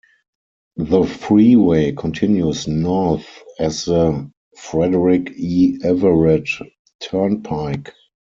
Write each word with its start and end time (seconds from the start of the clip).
The 0.77 1.03
freeway 1.03 1.91
continues 1.91 2.67
north 2.67 3.27
as 3.59 3.85
the 3.85 4.31
Frederick 4.57 5.31
E. 5.37 5.77
Everett 5.83 6.49
Turnpike. 7.03 7.93